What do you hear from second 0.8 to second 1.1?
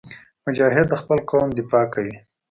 د